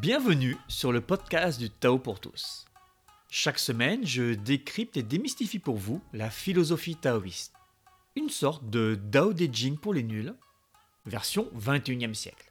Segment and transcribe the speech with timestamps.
[0.00, 2.64] Bienvenue sur le podcast du Tao pour tous.
[3.28, 7.52] Chaque semaine, je décrypte et démystifie pour vous la philosophie taoïste.
[8.16, 10.34] Une sorte de Dao De Jing pour les nuls,
[11.04, 12.50] version 21e siècle.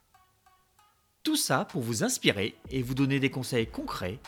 [1.24, 4.20] Tout ça pour vous inspirer et vous donner des conseils concrets,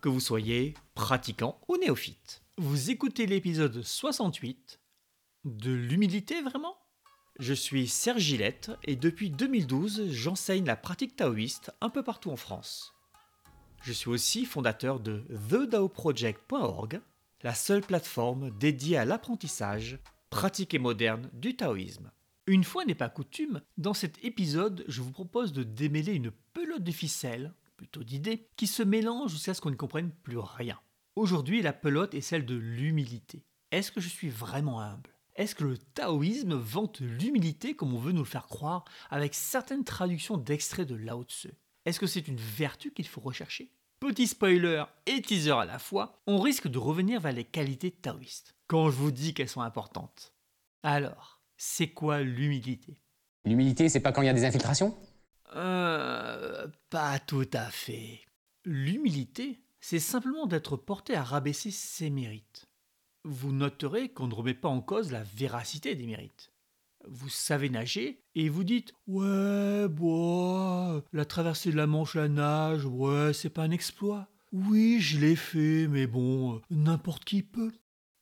[0.00, 2.42] que vous soyez pratiquant ou néophyte.
[2.56, 4.80] Vous écoutez l'épisode 68
[5.44, 6.81] de l'humilité vraiment?
[7.38, 12.36] Je suis Serge Gillette et depuis 2012, j'enseigne la pratique taoïste un peu partout en
[12.36, 12.92] France.
[13.82, 17.00] Je suis aussi fondateur de TheDaoProject.org,
[17.42, 19.98] la seule plateforme dédiée à l'apprentissage
[20.30, 22.10] pratique et moderne du taoïsme.
[22.46, 26.84] Une fois n'est pas coutume, dans cet épisode, je vous propose de démêler une pelote
[26.84, 30.78] de ficelles, plutôt d'idées, qui se mélangent jusqu'à ce qu'on ne comprenne plus rien.
[31.16, 33.44] Aujourd'hui, la pelote est celle de l'humilité.
[33.70, 35.11] Est-ce que je suis vraiment humble?
[35.34, 39.84] Est-ce que le taoïsme vante l'humilité comme on veut nous le faire croire avec certaines
[39.84, 41.48] traductions d'extraits de Lao Tse
[41.86, 43.72] Est-ce que c'est une vertu qu'il faut rechercher?
[44.00, 48.56] Petit spoiler et teaser à la fois, on risque de revenir vers les qualités taoïstes,
[48.66, 50.34] quand je vous dis qu'elles sont importantes.
[50.82, 53.00] Alors, c'est quoi l'humilité?
[53.44, 54.96] L'humilité, c'est pas quand il y a des infiltrations?
[55.54, 56.66] Euh.
[56.90, 58.20] Pas tout à fait.
[58.64, 62.66] L'humilité, c'est simplement d'être porté à rabaisser ses mérites
[63.24, 66.52] vous noterez qu'on ne remet pas en cause la véracité des mérites.
[67.08, 72.84] Vous savez nager et vous dites Ouais, bois, la traversée de la Manche la nage,
[72.84, 74.28] ouais, c'est pas un exploit.
[74.52, 77.72] Oui, je l'ai fait, mais bon, n'importe qui peut.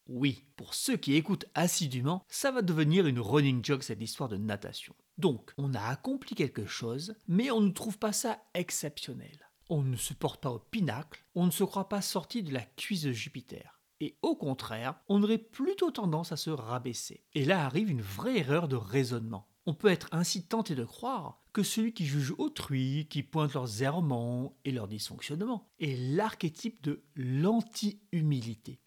[0.06, 4.36] Oui, pour ceux qui écoutent assidûment, ça va devenir une running joke cette histoire de
[4.36, 4.94] natation.
[5.18, 9.50] Donc, on a accompli quelque chose, mais on ne trouve pas ça exceptionnel.
[9.68, 12.62] On ne se porte pas au pinacle, on ne se croit pas sorti de la
[12.62, 13.79] cuisse de Jupiter.
[14.00, 17.24] Et au contraire, on aurait plutôt tendance à se rabaisser.
[17.34, 19.46] Et là arrive une vraie erreur de raisonnement.
[19.66, 23.82] On peut être ainsi tenté de croire que celui qui juge autrui, qui pointe leurs
[23.82, 28.80] errements et leurs dysfonctionnements, est l'archétype de l'anti-humilité.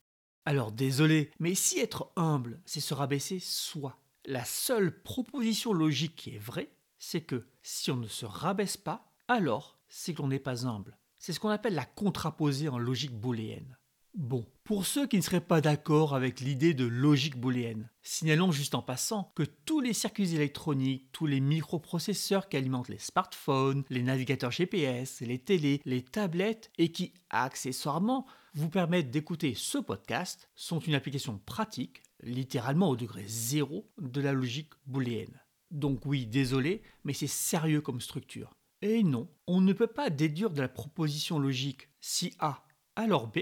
[0.45, 6.35] Alors désolé, mais si être humble, c'est se rabaisser soi, la seule proposition logique qui
[6.35, 10.65] est vraie, c'est que si on ne se rabaisse pas, alors c'est qu'on n'est pas
[10.65, 10.97] humble.
[11.17, 13.77] C'est ce qu'on appelle la contraposée en logique booléenne.
[14.15, 18.75] Bon, pour ceux qui ne seraient pas d'accord avec l'idée de logique booléenne, signalons juste
[18.75, 24.03] en passant que tous les circuits électroniques, tous les microprocesseurs qui alimentent les smartphones, les
[24.03, 30.79] navigateurs GPS, les télés, les tablettes et qui, accessoirement, vous permettent d'écouter ce podcast sont
[30.79, 35.41] une application pratique, littéralement au degré zéro, de la logique booléenne.
[35.71, 38.53] Donc oui, désolé, mais c'est sérieux comme structure.
[38.83, 42.63] Et non, on ne peut pas déduire de la proposition logique si A,
[42.95, 43.39] alors B,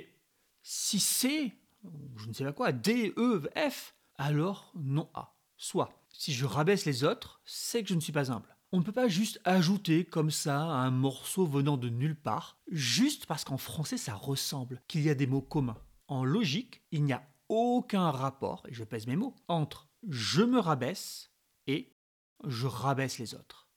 [0.64, 1.54] si c'est,
[2.18, 5.36] je ne sais pas quoi, D, E, F, alors non A.
[5.58, 8.56] Soit, si je rabaisse les autres, c'est que je ne suis pas humble.
[8.72, 13.26] On ne peut pas juste ajouter comme ça un morceau venant de nulle part, juste
[13.26, 15.78] parce qu'en français ça ressemble, qu'il y a des mots communs.
[16.08, 20.60] En logique, il n'y a aucun rapport, et je pèse mes mots, entre je me
[20.60, 21.32] rabaisse
[21.68, 21.94] et
[22.46, 23.68] je rabaisse les autres.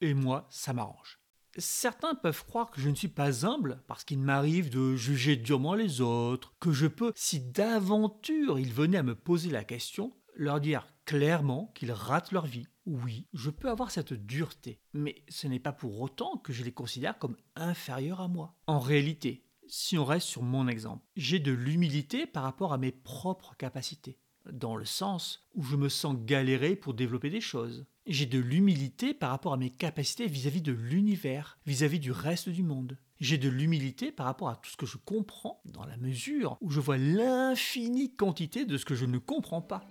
[0.00, 1.20] Et moi, ça m'arrange.
[1.56, 5.74] Certains peuvent croire que je ne suis pas humble parce qu'il m'arrive de juger durement
[5.74, 10.60] les autres, que je peux, si d'aventure ils venaient à me poser la question, leur
[10.60, 12.66] dire clairement qu'ils ratent leur vie.
[12.86, 16.72] Oui, je peux avoir cette dureté, mais ce n'est pas pour autant que je les
[16.72, 18.56] considère comme inférieurs à moi.
[18.66, 22.92] En réalité, si on reste sur mon exemple, j'ai de l'humilité par rapport à mes
[22.92, 24.18] propres capacités,
[24.50, 27.86] dans le sens où je me sens galérer pour développer des choses.
[28.06, 32.62] J'ai de l'humilité par rapport à mes capacités vis-à-vis de l'univers, vis-à-vis du reste du
[32.62, 32.98] monde.
[33.20, 36.70] J'ai de l'humilité par rapport à tout ce que je comprends, dans la mesure où
[36.70, 39.82] je vois l'infinie quantité de ce que je ne comprends pas.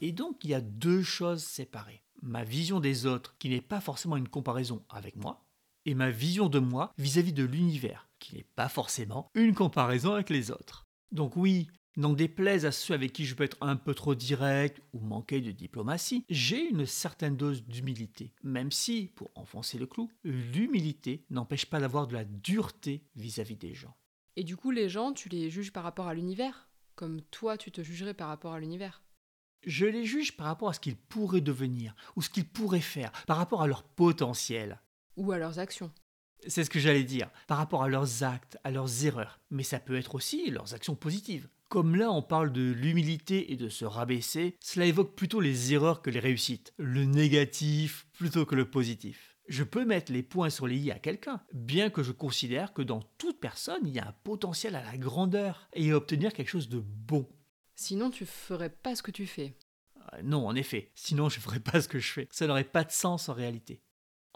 [0.00, 2.02] Et donc il y a deux choses séparées.
[2.22, 5.44] Ma vision des autres, qui n'est pas forcément une comparaison avec moi,
[5.84, 10.30] et ma vision de moi vis-à-vis de l'univers, qui n'est pas forcément une comparaison avec
[10.30, 10.85] les autres.
[11.12, 11.68] Donc oui,
[11.98, 15.40] N'en déplaise à ceux avec qui je peux être un peu trop direct ou manquer
[15.40, 21.64] de diplomatie, j'ai une certaine dose d'humilité, même si, pour enfoncer le clou, l'humilité n'empêche
[21.64, 23.96] pas d'avoir de la dureté vis-à-vis des gens.
[24.36, 26.68] Et du coup, les gens, tu les juges par rapport à l'univers?
[26.96, 29.02] Comme toi, tu te jugerais par rapport à l'univers?
[29.66, 33.10] Je les juge par rapport à ce qu'ils pourraient devenir, ou ce qu'ils pourraient faire,
[33.26, 34.82] par rapport à leur potentiel.
[35.16, 35.90] Ou à leurs actions.
[36.48, 39.80] C'est ce que j'allais dire, par rapport à leurs actes, à leurs erreurs, mais ça
[39.80, 41.48] peut être aussi leurs actions positives.
[41.68, 46.00] Comme là on parle de l'humilité et de se rabaisser, cela évoque plutôt les erreurs
[46.00, 49.36] que les réussites, le négatif plutôt que le positif.
[49.48, 52.82] Je peux mettre les points sur les i à quelqu'un, bien que je considère que
[52.82, 56.48] dans toute personne, il y a un potentiel à la grandeur et à obtenir quelque
[56.48, 57.28] chose de bon.
[57.74, 59.56] Sinon, tu ferais pas ce que tu fais.
[60.14, 62.28] Euh, non, en effet, sinon je ferais pas ce que je fais.
[62.30, 63.82] Ça n'aurait pas de sens en réalité.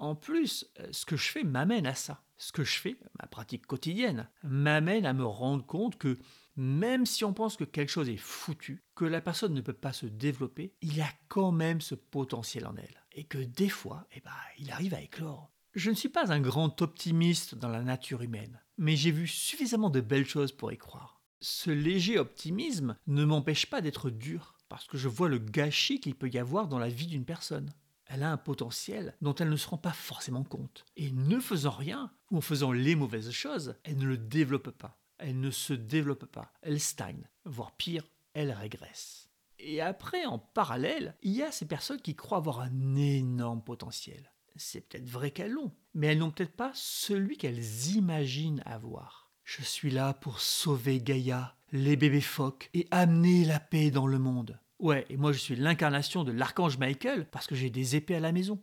[0.01, 2.23] En plus, euh, ce que je fais m'amène à ça.
[2.39, 6.19] Ce que je fais, ma pratique quotidienne, m'amène à me rendre compte que
[6.57, 9.93] même si on pense que quelque chose est foutu, que la personne ne peut pas
[9.93, 13.05] se développer, il y a quand même ce potentiel en elle.
[13.13, 15.51] Et que des fois, eh ben, il arrive à éclore.
[15.75, 19.91] Je ne suis pas un grand optimiste dans la nature humaine, mais j'ai vu suffisamment
[19.91, 21.21] de belles choses pour y croire.
[21.41, 26.15] Ce léger optimisme ne m'empêche pas d'être dur, parce que je vois le gâchis qu'il
[26.15, 27.71] peut y avoir dans la vie d'une personne.
[28.13, 30.85] Elle a un potentiel dont elle ne se rend pas forcément compte.
[30.97, 34.99] Et ne faisant rien, ou en faisant les mauvaises choses, elle ne le développe pas.
[35.19, 36.53] Elle ne se développe pas.
[36.63, 38.05] Elle stagne, voire pire,
[38.35, 39.31] elle régresse.
[39.61, 44.33] Et après, en parallèle, il y a ces personnes qui croient avoir un énorme potentiel.
[44.57, 49.31] C'est peut-être vrai qu'elles l'ont, mais elles n'ont peut-être pas celui qu'elles imaginent avoir.
[49.45, 54.19] Je suis là pour sauver Gaïa, les bébés phoques, et amener la paix dans le
[54.19, 54.59] monde.
[54.81, 58.21] Ouais, et moi je suis l'incarnation de l'archange Michael parce que j'ai des épées à
[58.21, 58.59] la maison.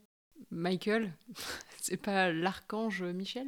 [0.50, 1.14] Michael?
[1.80, 3.48] C'est pas l'archange Michel?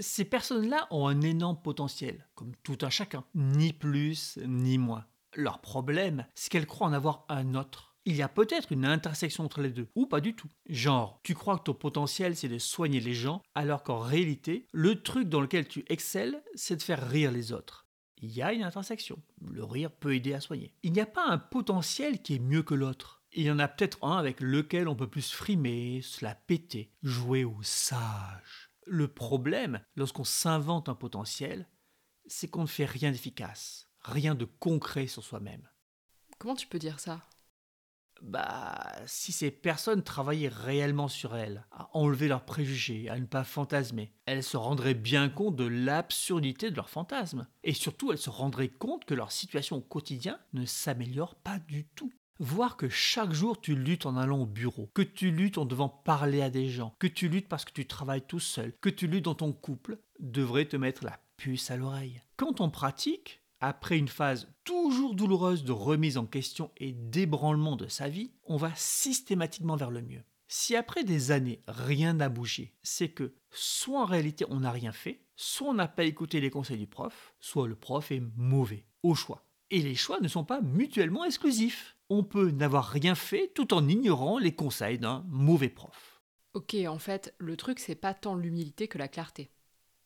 [0.00, 5.06] Ces personnes-là ont un énorme potentiel, comme tout un chacun, ni plus ni moins.
[5.34, 7.93] Leur problème, c'est qu'elles croient en avoir un autre.
[8.06, 10.48] Il y a peut-être une intersection entre les deux, ou pas du tout.
[10.68, 15.02] Genre, tu crois que ton potentiel c'est de soigner les gens, alors qu'en réalité, le
[15.02, 17.86] truc dans lequel tu excelles, c'est de faire rire les autres.
[18.18, 19.22] Il y a une intersection.
[19.40, 20.74] Le rire peut aider à soigner.
[20.82, 23.22] Il n'y a pas un potentiel qui est mieux que l'autre.
[23.32, 26.92] Il y en a peut-être un avec lequel on peut plus frimer, se la péter,
[27.02, 28.70] jouer au sage.
[28.86, 31.68] Le problème, lorsqu'on s'invente un potentiel,
[32.26, 35.68] c'est qu'on ne fait rien d'efficace, rien de concret sur soi-même.
[36.38, 37.22] Comment tu peux dire ça?
[38.22, 43.44] Bah, si ces personnes travaillaient réellement sur elles, à enlever leurs préjugés, à ne pas
[43.44, 47.46] fantasmer, elles se rendraient bien compte de l'absurdité de leurs fantasmes.
[47.62, 51.84] Et surtout, elles se rendraient compte que leur situation au quotidien ne s'améliore pas du
[51.94, 52.12] tout.
[52.40, 55.88] Voir que chaque jour tu luttes en allant au bureau, que tu luttes en devant
[55.88, 59.06] parler à des gens, que tu luttes parce que tu travailles tout seul, que tu
[59.06, 62.20] luttes dans ton couple, devrait te mettre la puce à l'oreille.
[62.36, 67.88] Quand on pratique, après une phase toujours douloureuse de remise en question et d'ébranlement de
[67.88, 70.22] sa vie, on va systématiquement vers le mieux.
[70.48, 74.92] Si après des années rien n'a bougé, c'est que soit en réalité on n'a rien
[74.92, 78.86] fait, soit on n'a pas écouté les conseils du prof, soit le prof est mauvais,
[79.02, 79.46] au choix.
[79.70, 83.88] Et les choix ne sont pas mutuellement exclusifs on peut n'avoir rien fait tout en
[83.88, 86.22] ignorant les conseils d'un mauvais prof.
[86.52, 89.50] Ok, en fait, le truc, c'est pas tant l'humilité que la clarté.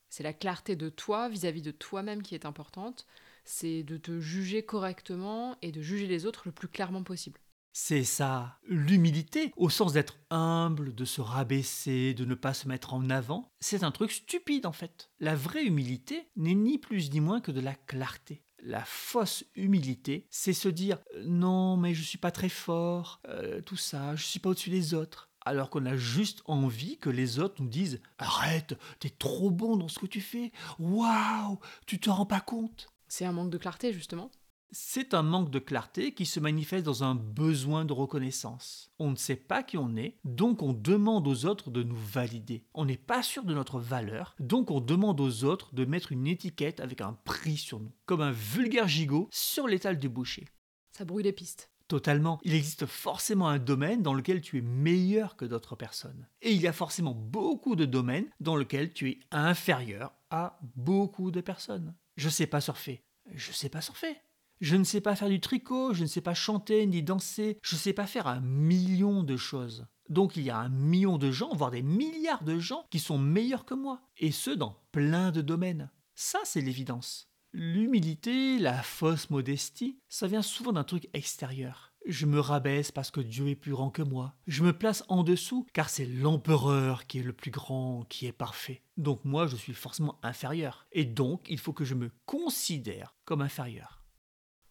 [0.09, 3.07] C'est la clarté de toi vis-à-vis de toi-même qui est importante.
[3.51, 7.41] C'est de te juger correctement et de juger les autres le plus clairement possible.
[7.73, 12.93] C'est ça, l'humilité, au sens d'être humble, de se rabaisser, de ne pas se mettre
[12.93, 15.09] en avant, c'est un truc stupide en fait.
[15.19, 18.45] La vraie humilité n'est ni plus ni moins que de la clarté.
[18.63, 23.77] La fausse humilité, c'est se dire non, mais je suis pas très fort, euh, tout
[23.77, 25.31] ça, je suis pas au-dessus des autres.
[25.47, 29.89] Alors qu'on a juste envie que les autres nous disent arrête, t'es trop bon dans
[29.89, 32.89] ce que tu fais, waouh, tu te rends pas compte.
[33.09, 34.31] C'est un manque de clarté justement.
[34.71, 38.93] C'est un manque de clarté qui se manifeste dans un besoin de reconnaissance.
[38.99, 42.65] On ne sait pas qui on est, donc on demande aux autres de nous valider.
[42.75, 46.27] On n'est pas sûr de notre valeur, donc on demande aux autres de mettre une
[46.27, 50.47] étiquette avec un prix sur nous, comme un vulgaire gigot sur l'étal du boucher.
[50.93, 51.71] Ça brouille les pistes.
[51.89, 52.39] Totalement.
[52.43, 56.29] Il existe forcément un domaine dans lequel tu es meilleur que d'autres personnes.
[56.43, 61.31] Et il y a forcément beaucoup de domaines dans lesquels tu es inférieur à beaucoup
[61.31, 61.95] de personnes.
[62.19, 63.05] Je sais pas surfer.
[63.33, 64.17] Je sais pas surfer.
[64.61, 67.77] Je ne sais pas faire du tricot, je ne sais pas chanter ni danser, je
[67.77, 69.87] ne sais pas faire un million de choses.
[70.09, 73.19] Donc il y a un million de gens, voire des milliards de gens qui sont
[73.19, 75.93] meilleurs que moi, et ce dans plein de domaines.
[76.17, 77.31] Ça, c'est l'évidence.
[77.53, 81.88] L'humilité, la fausse modestie, ça vient souvent d'un truc extérieur.
[82.09, 84.35] Je me rabaisse parce que Dieu est plus grand que moi.
[84.47, 88.33] Je me place en dessous car c'est l'empereur qui est le plus grand, qui est
[88.33, 88.83] parfait.
[88.97, 90.87] Donc moi, je suis forcément inférieur.
[90.93, 94.03] Et donc, il faut que je me considère comme inférieur.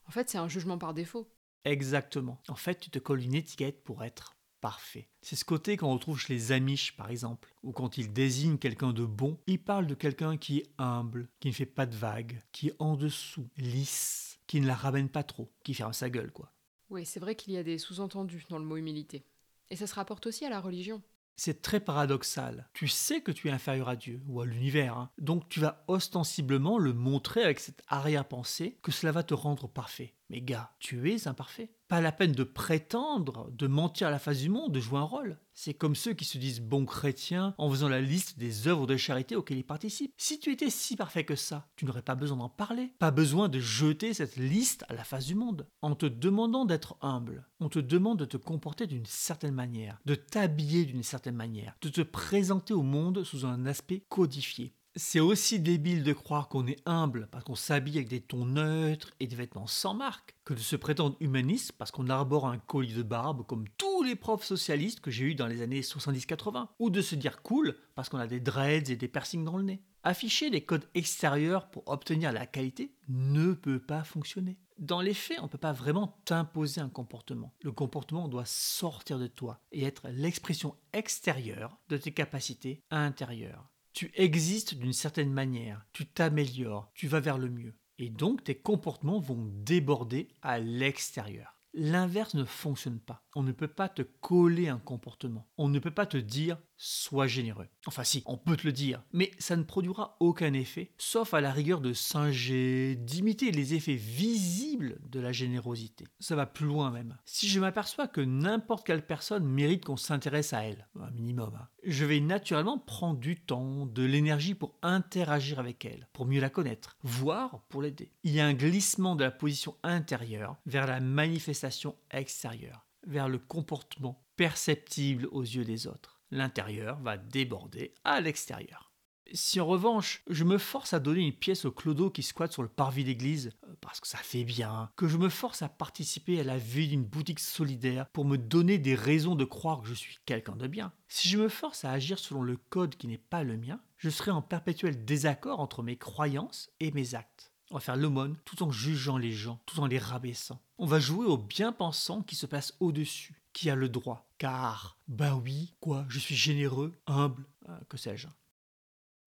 [0.07, 1.31] En fait, c'est un jugement par défaut.
[1.63, 2.41] Exactement.
[2.47, 5.07] En fait, tu te colles une étiquette pour être parfait.
[5.21, 8.93] C'est ce côté qu'on retrouve chez les Amish, par exemple, où quand ils désignent quelqu'un
[8.93, 12.41] de bon, ils parlent de quelqu'un qui est humble, qui ne fait pas de vagues,
[12.51, 16.31] qui est en dessous, lisse, qui ne la ramène pas trop, qui ferme sa gueule,
[16.31, 16.51] quoi.
[16.89, 19.25] Oui, c'est vrai qu'il y a des sous-entendus dans le mot humilité.
[19.69, 21.01] Et ça se rapporte aussi à la religion.
[21.35, 22.67] C'est très paradoxal.
[22.73, 25.11] Tu sais que tu es inférieur à Dieu ou à l'univers, hein.
[25.19, 30.15] donc tu vas ostensiblement le montrer avec cette arrière-pensée que cela va te rendre parfait.
[30.29, 31.69] Mais gars, tu es imparfait.
[31.87, 35.03] Pas la peine de prétendre, de mentir à la face du monde, de jouer un
[35.03, 35.39] rôle.
[35.53, 38.97] C'est comme ceux qui se disent bons chrétiens en faisant la liste des œuvres de
[38.97, 40.13] charité auxquelles ils participent.
[40.17, 43.49] Si tu étais si parfait que ça, tu n'aurais pas besoin d'en parler, pas besoin
[43.49, 45.65] de jeter cette liste à la face du monde.
[45.81, 50.13] En te demandant d'être humble, on te demande de te comporter d'une certaine manière, de
[50.15, 54.73] t'habiller d'une certaine manière, de te présenter au monde sous un aspect codifié.
[54.99, 59.13] C'est aussi débile de croire qu'on est humble parce qu'on s'habille avec des tons neutres
[59.19, 62.95] et des vêtements sans marque que de se prétendre humaniste parce qu'on arbore un collier
[62.95, 66.89] de barbe comme tous les profs socialistes que j'ai eus dans les années 70-80 ou
[66.89, 69.83] de se dire cool parce qu'on a des dreads et des piercings dans le nez.
[70.01, 74.57] Afficher des codes extérieurs pour obtenir la qualité ne peut pas fonctionner.
[74.79, 77.53] Dans les faits, on ne peut pas vraiment t'imposer un comportement.
[77.61, 83.69] Le comportement doit sortir de toi et être l'expression extérieure de tes capacités intérieures.
[83.97, 87.73] Tu existes d'une certaine manière, tu t'améliores, tu vas vers le mieux.
[87.97, 91.59] Et donc tes comportements vont déborder à l'extérieur.
[91.73, 93.25] L'inverse ne fonctionne pas.
[93.39, 95.47] On ne peut pas te coller un comportement.
[95.59, 97.67] On ne peut pas te dire sois généreux.
[97.87, 101.41] Enfin si, on peut te le dire, mais ça ne produira aucun effet, sauf à
[101.41, 106.05] la rigueur de singer, d'imiter les effets visibles de la générosité.
[106.19, 107.17] Ça va plus loin même.
[107.25, 111.67] Si je m'aperçois que n'importe quelle personne mérite qu'on s'intéresse à elle, un minimum, hein,
[111.83, 116.49] je vais naturellement prendre du temps, de l'énergie pour interagir avec elle, pour mieux la
[116.49, 118.11] connaître, voire pour l'aider.
[118.23, 123.39] Il y a un glissement de la position intérieure vers la manifestation extérieure, vers le
[123.39, 128.91] comportement perceptible aux yeux des autres l'intérieur va déborder à l'extérieur.
[129.33, 132.61] Si en revanche, je me force à donner une pièce au clodo qui squatte sur
[132.61, 136.39] le parvis d'église, euh, parce que ça fait bien, que je me force à participer
[136.39, 139.93] à la vie d'une boutique solidaire pour me donner des raisons de croire que je
[139.93, 143.17] suis quelqu'un de bien, si je me force à agir selon le code qui n'est
[143.17, 147.46] pas le mien, je serai en perpétuel désaccord entre mes croyances et mes actes.
[147.69, 150.61] On va faire l'aumône tout en jugeant les gens, tout en les rabaissant.
[150.77, 154.29] On va jouer au bien-pensant qui se place au-dessus, qui a le droit.
[154.37, 158.27] Car, bah oui, quoi, je suis généreux, humble, euh, que sais-je.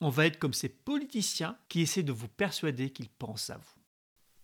[0.01, 3.81] On va être comme ces politiciens qui essaient de vous persuader qu'ils pensent à vous.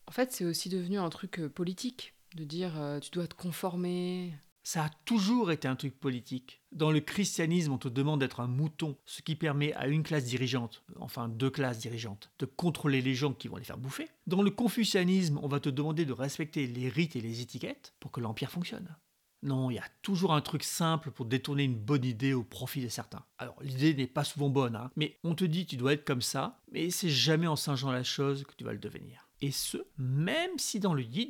[0.06, 3.34] En fait, c'est aussi devenu un truc euh, politique, de dire euh, tu dois te
[3.34, 4.34] conformer.
[4.68, 6.60] Ça a toujours été un truc politique.
[6.72, 10.24] Dans le christianisme, on te demande d'être un mouton, ce qui permet à une classe
[10.24, 14.08] dirigeante, enfin deux classes dirigeantes, de contrôler les gens qui vont les faire bouffer.
[14.26, 18.10] Dans le confucianisme, on va te demander de respecter les rites et les étiquettes pour
[18.10, 18.96] que l'empire fonctionne.
[19.44, 22.82] Non, il y a toujours un truc simple pour détourner une bonne idée au profit
[22.82, 23.24] de certains.
[23.38, 26.22] Alors, l'idée n'est pas souvent bonne, hein, mais on te dit tu dois être comme
[26.22, 29.25] ça, mais c'est jamais en singeant la chose que tu vas le devenir.
[29.42, 31.28] Et ce, même si dans le Yi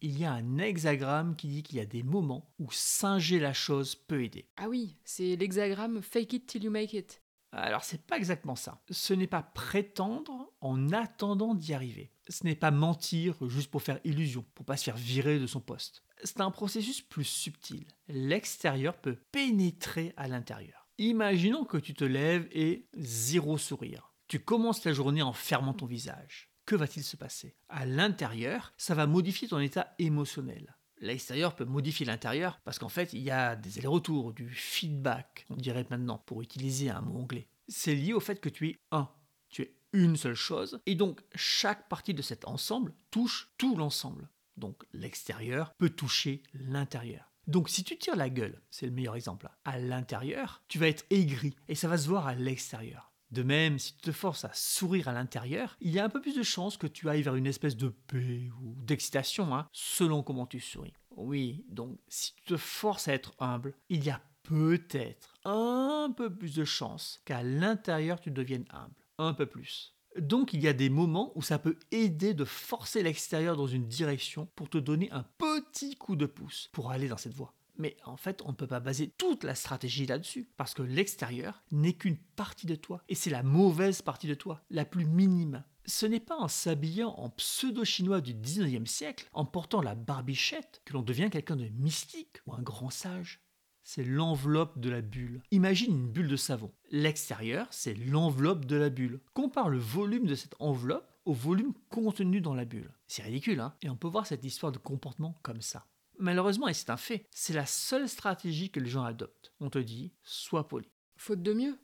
[0.00, 3.52] il y a un hexagramme qui dit qu'il y a des moments où singer la
[3.52, 4.48] chose peut aider.
[4.56, 7.22] Ah oui, c'est l'hexagramme fake it till you make it.
[7.50, 8.82] Alors c'est pas exactement ça.
[8.90, 12.12] Ce n'est pas prétendre en attendant d'y arriver.
[12.28, 15.60] Ce n'est pas mentir juste pour faire illusion, pour pas se faire virer de son
[15.60, 17.86] poste c'est un processus plus subtil.
[18.08, 20.88] L'extérieur peut pénétrer à l'intérieur.
[20.98, 24.12] Imaginons que tu te lèves et zéro sourire.
[24.26, 26.47] Tu commences ta journée en fermant ton visage.
[26.68, 27.56] Que va-t-il se passer?
[27.70, 30.76] À l'intérieur, ça va modifier ton état émotionnel.
[31.00, 35.56] L'extérieur peut modifier l'intérieur parce qu'en fait, il y a des allers-retours, du feedback, on
[35.56, 37.48] dirait maintenant, pour utiliser un mot anglais.
[37.68, 39.08] C'est lié au fait que tu es un.
[39.48, 44.28] Tu es une seule chose, et donc chaque partie de cet ensemble touche tout l'ensemble
[44.58, 47.32] donc l'extérieur, peut toucher l'intérieur.
[47.46, 51.06] Donc si tu tires la gueule, c'est le meilleur exemple, à l'intérieur, tu vas être
[51.10, 53.12] aigri et ça va se voir à l'extérieur.
[53.30, 56.20] De même, si tu te forces à sourire à l'intérieur, il y a un peu
[56.20, 60.22] plus de chances que tu ailles vers une espèce de paix ou d'excitation, hein, selon
[60.22, 60.94] comment tu souris.
[61.16, 66.34] Oui, donc si tu te forces à être humble, il y a peut-être un peu
[66.34, 68.94] plus de chances qu'à l'intérieur tu deviennes humble.
[69.18, 69.94] Un peu plus.
[70.18, 73.86] Donc il y a des moments où ça peut aider de forcer l'extérieur dans une
[73.86, 77.52] direction pour te donner un petit coup de pouce pour aller dans cette voie.
[77.78, 81.62] Mais en fait, on ne peut pas baser toute la stratégie là-dessus, parce que l'extérieur
[81.70, 85.64] n'est qu'une partie de toi, et c'est la mauvaise partie de toi, la plus minime.
[85.86, 90.92] Ce n'est pas en s'habillant en pseudo-chinois du 19e siècle, en portant la barbichette, que
[90.92, 93.40] l'on devient quelqu'un de mystique ou un grand sage
[93.88, 95.40] c'est l'enveloppe de la bulle.
[95.50, 96.70] Imagine une bulle de savon.
[96.90, 99.18] L'extérieur, c'est l'enveloppe de la bulle.
[99.32, 102.92] Compare le volume de cette enveloppe au volume contenu dans la bulle.
[103.06, 103.74] C'est ridicule, hein?
[103.80, 105.86] Et on peut voir cette histoire de comportement comme ça.
[106.18, 109.52] Malheureusement, et c'est un fait, c'est la seule stratégie que les gens adoptent.
[109.60, 110.88] On te dit, sois poli.
[111.16, 111.78] Faute de mieux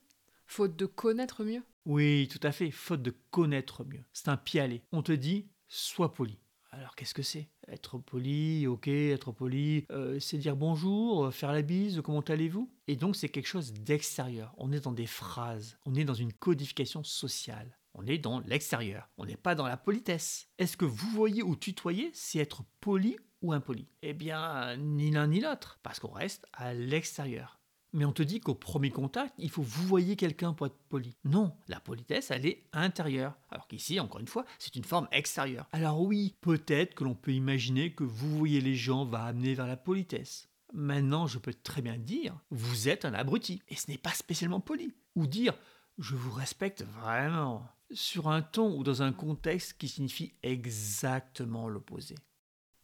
[0.47, 4.05] Faute de connaître mieux Oui, tout à fait, faute de connaître mieux.
[4.12, 6.38] C'est un pied On te dit, sois poli.
[6.71, 7.49] Alors qu'est-ce que c'est?
[7.69, 12.69] Être poli, ok, être poli, euh, c'est dire bonjour, euh, faire la bise, comment allez-vous?
[12.88, 14.53] Et donc c'est quelque chose d'extérieur.
[14.59, 17.79] On est dans des phrases, on est dans une codification sociale.
[17.97, 20.49] On est dans l'extérieur, on n'est pas dans la politesse.
[20.59, 23.17] Est-ce que vous voyez ou tutoyer, c'est être poli
[23.53, 27.59] impoli Eh bien, ni l'un ni l'autre, parce qu'on reste à l'extérieur.
[27.95, 31.17] Mais on te dit qu'au premier contact, il faut vous voyez quelqu'un pour être poli.
[31.25, 33.37] Non, la politesse, elle est intérieure.
[33.51, 35.69] Alors qu'ici, encore une fois, c'est une forme extérieure.
[35.71, 39.69] Alors oui, peut-être que l'on peut imaginer que vous voyez les gens va amener vers
[39.69, 40.49] la politesse.
[40.73, 44.59] Maintenant, je peux très bien dire, vous êtes un abruti, et ce n'est pas spécialement
[44.59, 44.93] poli.
[45.15, 45.55] Ou dire,
[45.99, 52.17] je vous respecte vraiment, sur un ton ou dans un contexte qui signifie exactement l'opposé.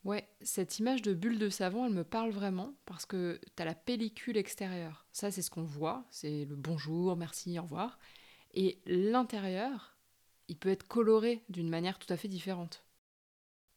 [0.05, 3.75] Ouais, cette image de bulle de savon, elle me parle vraiment parce que tu la
[3.75, 5.07] pellicule extérieure.
[5.13, 7.99] Ça, c'est ce qu'on voit, c'est le bonjour, merci, au revoir.
[8.55, 9.99] Et l'intérieur,
[10.49, 12.85] il peut être coloré d'une manière tout à fait différente.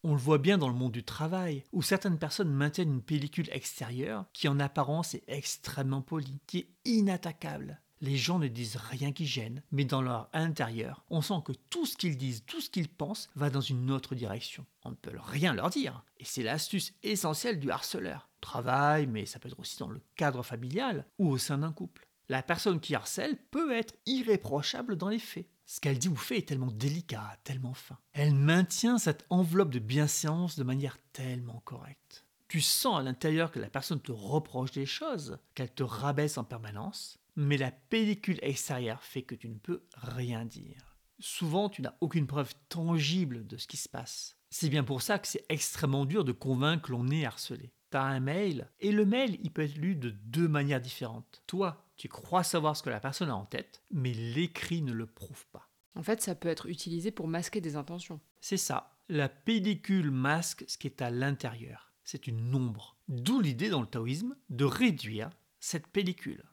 [0.06, 3.50] On le voit bien dans le monde du travail, où certaines personnes maintiennent une pellicule
[3.52, 7.82] extérieure qui en apparence est extrêmement polie, qui est inattaquable.
[8.04, 11.86] Les gens ne disent rien qui gêne, mais dans leur intérieur, on sent que tout
[11.86, 14.66] ce qu'ils disent, tout ce qu'ils pensent va dans une autre direction.
[14.84, 16.04] On ne peut rien leur dire.
[16.20, 18.28] Et c'est l'astuce essentielle du harceleur.
[18.42, 22.06] Travail, mais ça peut être aussi dans le cadre familial ou au sein d'un couple.
[22.28, 25.48] La personne qui harcèle peut être irréprochable dans les faits.
[25.66, 27.98] Ce qu'elle dit ou fait est tellement délicat, tellement fin.
[28.12, 32.26] Elle maintient cette enveloppe de bienséance de manière tellement correcte.
[32.50, 36.44] Tu sens à l'intérieur que la personne te reproche des choses, qu'elle te rabaisse en
[36.44, 40.98] permanence, mais la pellicule extérieure fait que tu ne peux rien dire.
[41.20, 44.38] Souvent, tu n'as aucune preuve tangible de ce qui se passe.
[44.50, 47.74] C'est bien pour ça que c'est extrêmement dur de convaincre l'on est harcelé.
[47.92, 51.42] Tu as un mail, et le mail, il peut être lu de deux manières différentes.
[51.48, 55.06] Toi, tu crois savoir ce que la personne a en tête, mais l'écrit ne le
[55.06, 55.70] prouve pas.
[55.96, 58.20] En fait, ça peut être utilisé pour masquer des intentions.
[58.42, 58.98] C'est ça.
[59.10, 61.94] La pellicule masque ce qui est à l'intérieur.
[62.04, 62.98] C'est une ombre.
[63.08, 66.44] D'où l'idée dans le taoïsme de réduire cette pellicule.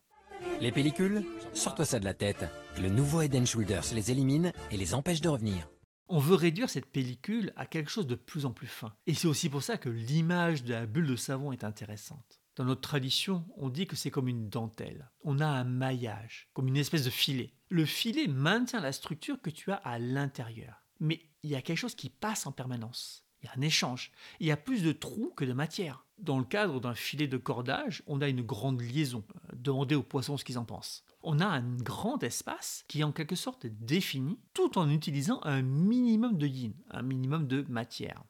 [0.60, 2.44] Les pellicules Sors-toi ça de la tête.
[2.80, 5.68] Le nouveau Head Shoulders les élimine et les empêche de revenir.
[6.08, 8.92] On veut réduire cette pellicule à quelque chose de plus en plus fin.
[9.06, 12.40] Et c'est aussi pour ça que l'image de la bulle de savon est intéressante.
[12.56, 15.10] Dans notre tradition, on dit que c'est comme une dentelle.
[15.22, 17.54] On a un maillage, comme une espèce de filet.
[17.68, 20.82] Le filet maintient la structure que tu as à l'intérieur.
[20.98, 23.24] Mais il y a quelque chose qui passe en permanence.
[23.40, 24.12] Il y a un échange.
[24.40, 26.04] Il y a plus de trous que de matière.
[26.22, 29.24] Dans le cadre d'un filet de cordage, on a une grande liaison.
[29.54, 31.02] Demandez aux poissons ce qu'ils en pensent.
[31.22, 35.62] On a un grand espace qui est en quelque sorte défini tout en utilisant un
[35.62, 38.22] minimum de yin, un minimum de matière.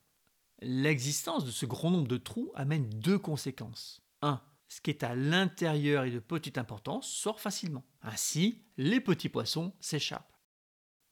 [0.61, 4.03] L'existence de ce grand nombre de trous amène deux conséquences.
[4.23, 4.41] 1.
[4.69, 7.85] Ce qui est à l'intérieur et de petite importance sort facilement.
[8.03, 10.37] Ainsi, les petits poissons s'échappent.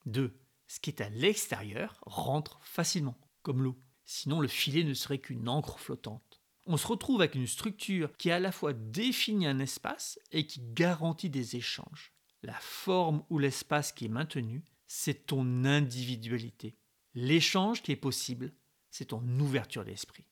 [0.07, 0.39] 2.
[0.69, 3.77] Ce qui est à l'extérieur rentre facilement, comme l'eau.
[4.05, 6.38] Sinon, le filet ne serait qu'une encre flottante.
[6.71, 10.61] On se retrouve avec une structure qui à la fois définit un espace et qui
[10.61, 12.13] garantit des échanges.
[12.43, 16.77] La forme ou l'espace qui est maintenu, c'est ton individualité.
[17.15, 18.53] L'échange qui est possible,
[18.91, 20.27] c'est ton ouverture d'esprit.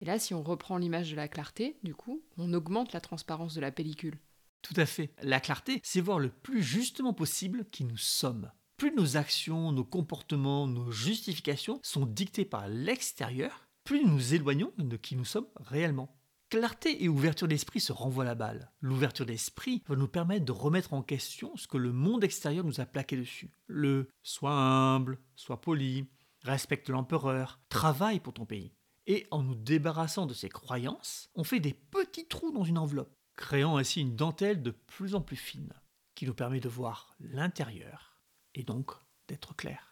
[0.00, 3.54] Et là, si on reprend l'image de la clarté, du coup, on augmente la transparence
[3.54, 4.18] de la pellicule.
[4.62, 5.12] Tout à fait.
[5.20, 8.50] La clarté, c'est voir le plus justement possible qui nous sommes
[8.82, 14.72] plus nos actions, nos comportements, nos justifications sont dictés par l'extérieur, plus nous nous éloignons
[14.78, 16.16] de qui nous sommes réellement.
[16.50, 18.70] Clarté et ouverture d'esprit se renvoient la balle.
[18.80, 22.80] L'ouverture d'esprit va nous permettre de remettre en question ce que le monde extérieur nous
[22.80, 23.50] a plaqué dessus.
[23.66, 26.10] Le sois humble, sois poli,
[26.42, 28.74] respecte l'empereur, travaille pour ton pays.
[29.06, 33.16] Et en nous débarrassant de ces croyances, on fait des petits trous dans une enveloppe,
[33.34, 35.72] créant ainsi une dentelle de plus en plus fine,
[36.14, 38.20] qui nous permet de voir l'intérieur
[38.54, 38.92] et donc
[39.26, 39.91] d'être clair.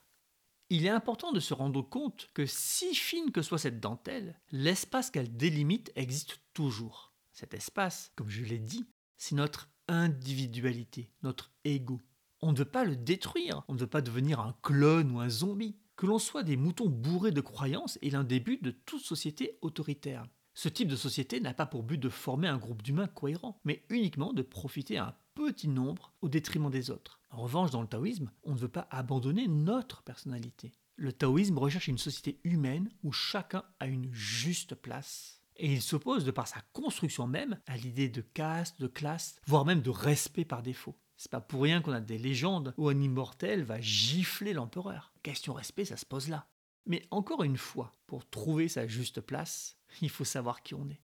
[0.72, 5.10] Il est important de se rendre compte que si fine que soit cette dentelle, l'espace
[5.10, 7.12] qu'elle délimite existe toujours.
[7.32, 12.00] Cet espace, comme je l'ai dit, c'est notre individualité, notre ego.
[12.40, 15.28] On ne veut pas le détruire, on ne veut pas devenir un clone ou un
[15.28, 15.76] zombie.
[15.96, 19.58] Que l'on soit des moutons bourrés de croyances est l'un des buts de toute société
[19.62, 20.24] autoritaire.
[20.54, 23.84] Ce type de société n'a pas pour but de former un groupe d'humains cohérent, mais
[23.88, 27.20] uniquement de profiter à un petit nombre au détriment des autres.
[27.30, 30.72] En revanche, dans le taoïsme, on ne veut pas abandonner notre personnalité.
[30.96, 35.40] Le taoïsme recherche une société humaine où chacun a une juste place.
[35.56, 39.64] Et il s'oppose, de par sa construction même, à l'idée de caste, de classe, voire
[39.64, 40.96] même de respect par défaut.
[41.16, 45.12] C'est pas pour rien qu'on a des légendes où un immortel va gifler l'empereur.
[45.22, 46.48] Question respect, ça se pose là.
[46.86, 51.02] Mais encore une fois, pour trouver sa juste place, il faut savoir qui on est.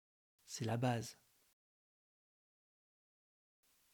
[0.46, 1.18] C'est la base.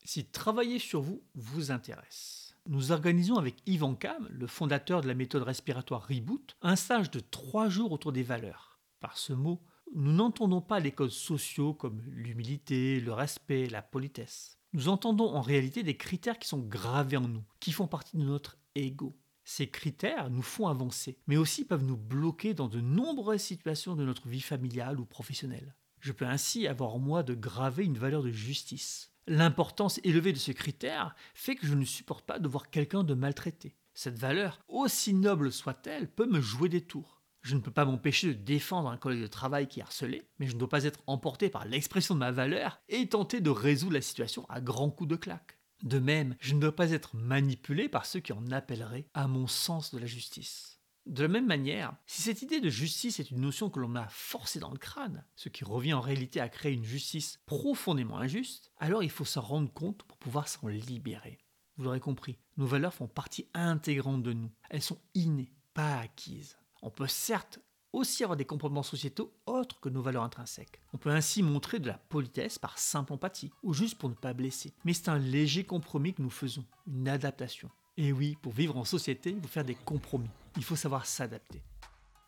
[0.07, 5.15] Si travailler sur vous vous intéresse, nous organisons avec Yvan Cam, le fondateur de la
[5.15, 8.79] méthode respiratoire Reboot, un stage de trois jours autour des valeurs.
[9.01, 9.63] Par ce mot,
[9.95, 14.59] nous n'entendons pas les codes sociaux comme l'humilité, le respect, la politesse.
[14.75, 18.25] Nous entendons en réalité des critères qui sont gravés en nous, qui font partie de
[18.25, 19.17] notre ego.
[19.43, 24.05] Ces critères nous font avancer, mais aussi peuvent nous bloquer dans de nombreuses situations de
[24.05, 25.75] notre vie familiale ou professionnelle.
[26.01, 29.14] Je peux ainsi avoir en moi de graver une valeur de justice.
[29.27, 33.15] L'importance élevée de ce critère fait que je ne supporte pas de voir quelqu'un de
[33.15, 33.75] maltraité.
[33.95, 37.23] Cette valeur, aussi noble soit-elle, peut me jouer des tours.
[37.41, 40.47] Je ne peux pas m'empêcher de défendre un collègue de travail qui est harcelé, mais
[40.47, 43.95] je ne dois pas être emporté par l'expression de ma valeur et tenter de résoudre
[43.95, 45.59] la situation à grands coups de claque.
[45.83, 49.47] De même, je ne dois pas être manipulé par ceux qui en appelleraient à mon
[49.47, 50.81] sens de la justice.
[51.07, 54.09] De la même manière, si cette idée de justice est une notion que l'on a
[54.09, 58.73] forcée dans le crâne, ce qui revient en réalité à créer une justice profondément injuste,
[58.79, 61.39] alors il faut s'en rendre compte pour pouvoir s'en libérer.
[61.77, 64.51] Vous l'aurez compris, nos valeurs font partie intégrante de nous.
[64.71, 66.57] Elles sont innées, pas acquises.
[66.81, 67.61] On peut certes
[67.93, 70.81] aussi avoir des comportements sociétaux autres que nos valeurs intrinsèques.
[70.95, 74.33] On peut ainsi montrer de la politesse par simple empathie, ou juste pour ne pas
[74.33, 74.75] blesser.
[74.85, 77.71] Mais c'est un léger compromis que nous faisons, une adaptation.
[77.97, 80.31] Et oui, pour vivre en société, il faut faire des compromis.
[80.57, 81.63] Il faut savoir s'adapter.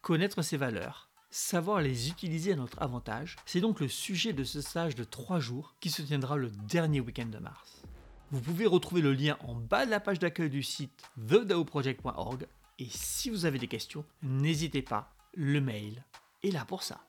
[0.01, 4.61] Connaître ses valeurs, savoir les utiliser à notre avantage, c'est donc le sujet de ce
[4.61, 7.83] stage de 3 jours qui se tiendra le dernier week-end de mars.
[8.31, 12.47] Vous pouvez retrouver le lien en bas de la page d'accueil du site thedaoproject.org
[12.79, 16.05] et si vous avez des questions, n'hésitez pas, le mail
[16.45, 17.01] est là pour ça.